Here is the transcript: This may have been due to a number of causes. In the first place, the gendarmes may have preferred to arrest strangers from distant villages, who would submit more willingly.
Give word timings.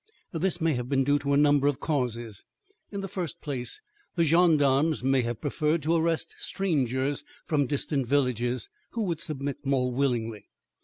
This 0.33 0.59
may 0.59 0.73
have 0.73 0.89
been 0.89 1.03
due 1.03 1.19
to 1.19 1.31
a 1.33 1.37
number 1.37 1.67
of 1.67 1.79
causes. 1.79 2.43
In 2.91 3.01
the 3.01 3.07
first 3.07 3.39
place, 3.39 3.81
the 4.15 4.23
gendarmes 4.25 5.03
may 5.03 5.21
have 5.21 5.39
preferred 5.41 5.83
to 5.83 5.95
arrest 5.95 6.33
strangers 6.39 7.23
from 7.45 7.67
distant 7.67 8.07
villages, 8.07 8.67
who 8.93 9.03
would 9.03 9.19
submit 9.21 9.63
more 9.63 9.91
willingly. 9.91 10.49